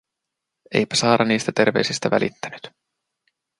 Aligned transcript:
Eipä 0.73 0.95
Saara 0.95 1.25
niistä 1.25 1.51
terveisistä 1.51 2.11
välittänyt. 2.11 2.67